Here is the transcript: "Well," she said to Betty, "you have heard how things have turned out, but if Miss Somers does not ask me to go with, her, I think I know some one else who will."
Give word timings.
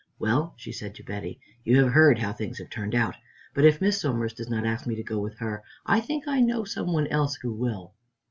"Well," 0.17 0.55
she 0.57 0.71
said 0.71 0.95
to 0.95 1.03
Betty, 1.03 1.39
"you 1.63 1.77
have 1.83 1.93
heard 1.93 2.17
how 2.17 2.33
things 2.33 2.57
have 2.57 2.71
turned 2.71 2.95
out, 2.95 3.15
but 3.53 3.65
if 3.65 3.79
Miss 3.79 4.01
Somers 4.01 4.33
does 4.33 4.49
not 4.49 4.65
ask 4.65 4.87
me 4.87 4.95
to 4.95 5.03
go 5.03 5.19
with, 5.19 5.37
her, 5.37 5.63
I 5.85 5.99
think 5.99 6.27
I 6.27 6.39
know 6.41 6.63
some 6.63 6.91
one 6.91 7.05
else 7.09 7.35
who 7.35 7.53
will." 7.53 7.93